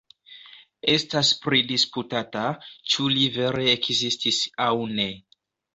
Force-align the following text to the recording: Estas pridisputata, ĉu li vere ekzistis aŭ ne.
Estas 0.93 1.29
pridisputata, 1.43 2.47
ĉu 2.95 3.09
li 3.19 3.31
vere 3.39 3.71
ekzistis 3.79 4.45
aŭ 4.71 4.77
ne. 5.01 5.11